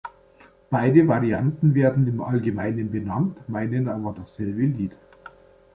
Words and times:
Beide 0.71 1.07
Varianten 1.07 1.75
werden 1.75 2.07
im 2.07 2.23
Allgemeinen 2.23 2.89
benannt, 2.91 3.47
meinen 3.47 3.87
aber 3.87 4.13
dasselbe 4.17 4.63
Lied. 4.63 4.93